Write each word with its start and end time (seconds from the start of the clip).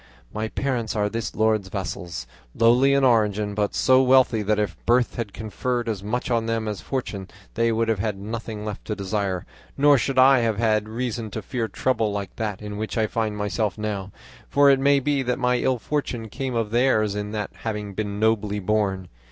My 0.33 0.47
parents 0.47 0.95
are 0.95 1.09
this 1.09 1.35
lord's 1.35 1.69
vassals, 1.69 2.25
lowly 2.55 2.95
in 2.95 3.03
origin, 3.03 3.53
but 3.53 3.75
so 3.75 4.01
wealthy 4.01 4.41
that 4.41 4.57
if 4.57 4.75
birth 4.87 5.13
had 5.15 5.31
conferred 5.31 5.87
as 5.87 6.01
much 6.01 6.31
on 6.31 6.47
them 6.47 6.67
as 6.67 6.81
fortune, 6.81 7.27
they 7.53 7.71
would 7.71 7.87
have 7.87 7.99
had 7.99 8.17
nothing 8.17 8.65
left 8.65 8.83
to 8.85 8.95
desire, 8.95 9.45
nor 9.77 9.99
should 9.99 10.17
I 10.17 10.39
have 10.39 10.57
had 10.57 10.89
reason 10.89 11.29
to 11.29 11.43
fear 11.43 11.67
trouble 11.67 12.11
like 12.11 12.35
that 12.37 12.63
in 12.63 12.77
which 12.77 12.97
I 12.97 13.05
find 13.05 13.37
myself 13.37 13.77
now; 13.77 14.11
for 14.49 14.71
it 14.71 14.79
may 14.79 14.99
be 14.99 15.21
that 15.21 15.37
my 15.37 15.57
ill 15.59 15.77
fortune 15.77 16.29
came 16.29 16.55
of 16.55 16.71
theirs 16.71 17.13
in 17.13 17.29
not 17.29 17.51
having 17.57 17.93
been 17.93 18.19
nobly 18.19 18.57
born. 18.57 19.07